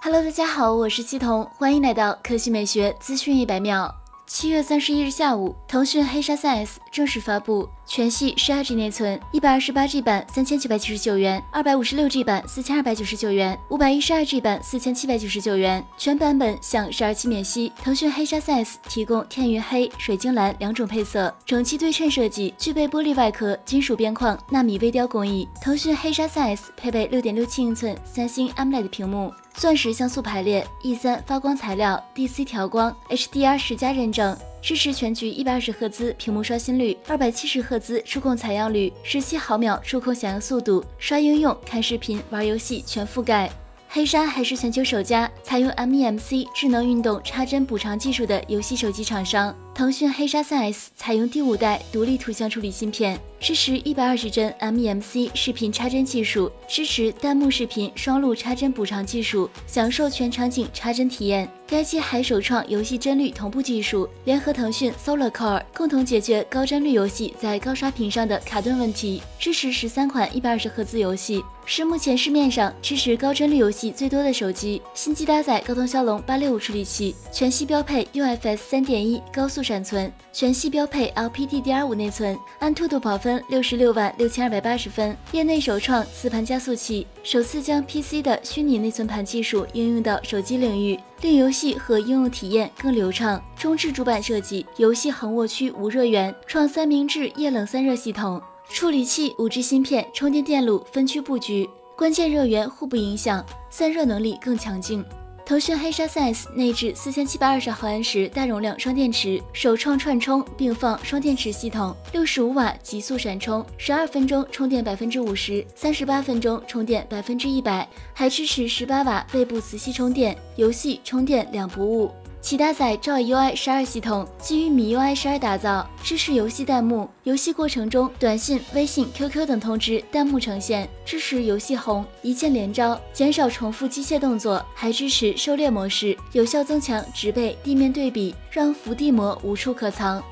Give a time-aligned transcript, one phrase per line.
[0.00, 3.92] Hello，大家好，我是七童，欢迎来到科技美学资讯一百秒。
[4.26, 17.72] 七月三十一日下午，腾讯黑鲨 3S 正式发布，全系十二 G 内存，一百二十八 G 版三千九百九十九元，二百五十六 G 版四千二百九十九元，五百一十二 G 版四千七百九十九元，全版本享十二期免息。
[17.82, 25.48] 腾讯黑鲨 3S 提供天云黑、水晶蓝两种配色，整机对称设计，具备玻璃外壳、金属边框、纳米微雕工艺。
[25.60, 29.32] 腾讯黑鲨 3S 配备六点六七英寸三星 AMOLED 屏幕。
[29.56, 43.50] 钻石像素排列，E 三发光材料，DC 调光，HDR 十加认证，支持全局一百二十赫兹屏幕刷新率，二百七十赫兹触控采样率，十七毫秒触控响应速度，刷应用、看视频、玩游戏全覆盖。
[43.88, 49.56] 黑鲨还是全球首家采用 MEMC 智能运动插针补偿技术的游戏手机厂商。
[49.76, 61.46] 腾讯黑鲨 3S 采用第五代独立图像处理芯片，支持一百二十帧 MEMC 视频插帧技术，支持弹幕视频双路插帧补偿技术，享受全场景插帧体验。
[61.66, 74.80] 该机还首创游戏帧率同步技术，联合腾讯 Solar Core 共同解决高帧率游戏在高刷屏上的卡顿问题，支持十三款一百二十赫兹游戏，是目前市面上支持高帧率游戏最多的手机。
[74.94, 79.66] 新机搭载高通骁龙八六五处理器，全系标配 UFS 三点一高速。
[79.66, 93.42] 闪存全系标配 LPDDR5 内存，安兔兔跑分六十六万六千二百八十分，业内首创磁盘加速器，首次将 PC 的虚拟内存盘技术应用到手机领域，令游戏和应用体验更流畅。
[93.58, 105.04] 中置主板设计，游戏横握区无热源，创三明治液冷散热系统，处理器五 G 芯片，充电电路分区布局，关键热源互不影响，散热能力更强劲。
[105.46, 122.10] 腾讯黑鲨 3S 内置四千七百二十毫安时大容量双电池，首创串充并放双电池系统，六十五瓦极速闪充，十二分钟充电百分之五十，三十八分钟充电百分之一百，还支持十八瓦背部磁吸充电，游戏充电两不误。
[122.46, 127.10] 其搭载兆 UI 十二系统，基于米 UI 十二打造，支持游戏弹幕。
[127.24, 140.22] 游戏过程中，短信、微信、QQ 等通知弹幕呈现，支持游戏红一键连招，减少重复机械动作，还支持狩猎模式，有效增强植被地面对比，让伏地魔无处可藏。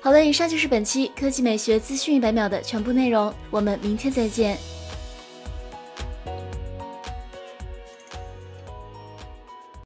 [0.00, 4.56] 好了，以上就是本期科技美学资讯一百秒的全部内容，我们明天再见。